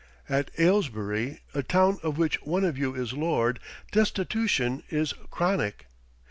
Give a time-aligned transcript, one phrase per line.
[0.27, 3.59] At Ailesbury, a town of which one of you is lord,
[3.91, 5.85] destitution is chronic.